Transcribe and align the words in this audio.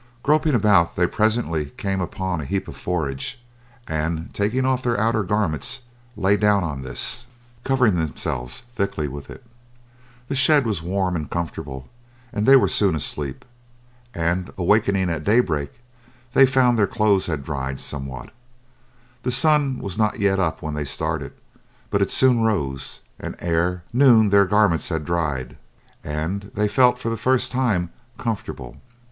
Groping 0.23 0.55
about 0.55 0.95
they 0.95 1.05
presently 1.05 1.65
came 1.77 2.01
upon 2.01 2.41
a 2.41 2.45
heap 2.45 2.67
of 2.67 2.75
forage, 2.75 3.39
and 3.87 4.33
taking 4.33 4.65
off 4.65 4.81
their 4.81 4.99
outer 4.99 5.21
garments 5.21 5.81
lay 6.17 6.35
down 6.37 6.63
on 6.63 6.81
this, 6.81 7.27
covering 7.63 7.95
themselves 7.97 8.61
thickly 8.73 9.07
with 9.07 9.29
it. 9.29 9.45
The 10.27 10.33
shed 10.33 10.65
was 10.65 10.81
warm 10.81 11.15
and 11.15 11.29
comfortable 11.29 11.87
and 12.33 12.47
they 12.47 12.55
were 12.55 12.67
soon 12.67 12.95
asleep, 12.95 13.45
and 14.15 14.51
awaking 14.57 14.95
at 15.07 15.23
daybreak 15.23 15.69
they 16.33 16.47
found 16.47 16.77
that 16.79 16.79
their 16.79 16.87
clothes 16.95 17.27
had 17.27 17.43
dried 17.43 17.79
somewhat. 17.79 18.33
The 19.21 19.29
sun 19.31 19.77
was 19.77 19.99
not 19.99 20.17
yet 20.17 20.39
up 20.39 20.63
when 20.63 20.73
they 20.73 20.83
started, 20.83 21.31
but 21.91 22.01
it 22.01 22.09
soon 22.09 22.41
rose, 22.41 23.01
and 23.19 23.35
ere 23.37 23.83
noon 23.93 24.29
their 24.29 24.45
garments 24.45 24.89
had 24.89 25.05
dried, 25.05 25.57
and 26.03 26.49
they 26.55 26.67
felt 26.67 26.97
for 26.97 27.09
the 27.09 27.17
first 27.17 27.51
time 27.51 27.91
comfortable. 28.17 28.77